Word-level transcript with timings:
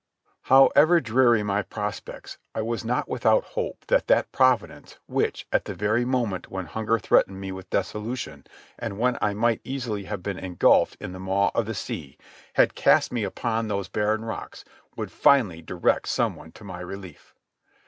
However 0.49 0.99
dreary 0.99 1.43
my 1.43 1.61
prospects, 1.61 2.39
I 2.55 2.63
was 2.63 2.83
not 2.83 3.07
without 3.07 3.43
hope 3.53 3.85
that 3.85 4.07
that 4.07 4.31
Providence, 4.31 4.97
which, 5.05 5.45
at 5.53 5.65
the 5.65 5.75
very 5.75 6.05
moment 6.05 6.49
when 6.49 6.65
hunger 6.65 6.97
threatened 6.97 7.39
me 7.39 7.51
with 7.51 7.69
dissolution, 7.69 8.45
and 8.79 8.97
when 8.97 9.19
I 9.21 9.35
might 9.35 9.61
easily 9.63 10.05
have 10.05 10.23
been 10.23 10.39
engulfed 10.39 10.97
in 10.99 11.11
the 11.11 11.19
maw 11.19 11.51
of 11.53 11.67
the 11.67 11.75
sea, 11.75 12.17
had 12.53 12.73
cast 12.73 13.11
me 13.13 13.23
upon 13.23 13.67
those 13.67 13.89
barren 13.89 14.25
rocks, 14.25 14.65
would 14.95 15.11
finally 15.11 15.61
direct 15.61 16.07
some 16.09 16.35
one 16.35 16.51
to 16.53 16.63
my 16.63 16.79
relief. 16.79 17.35